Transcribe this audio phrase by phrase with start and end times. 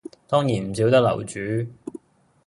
[0.27, 1.37] 當然唔少得樓主